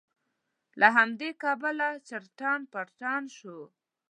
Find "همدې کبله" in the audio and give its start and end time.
0.97-1.87